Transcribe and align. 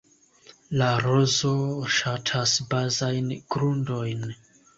La 0.81 0.87
rozo 1.03 1.51
ŝatas 1.97 2.55
bazajn 2.73 3.29
grundojn. 3.57 4.27